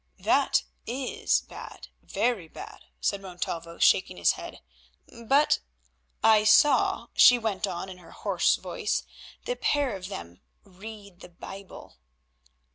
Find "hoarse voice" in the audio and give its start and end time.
8.11-9.03